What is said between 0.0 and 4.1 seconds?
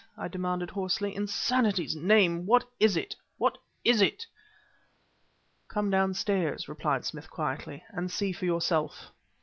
I demanded hoarsely. "In sanity's name what is it what is